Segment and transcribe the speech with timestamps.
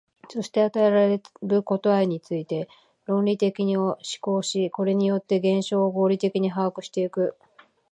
[0.29, 2.67] そして与えられる答えについて
[3.05, 7.35] 論理的に思考し、これによって現象を合理的に把握してゆく。